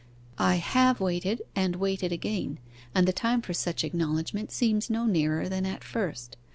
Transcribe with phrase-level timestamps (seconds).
[0.39, 2.57] I have waited, and waited again,
[2.95, 6.37] and the time for such acknowledgment seems no nearer than at first.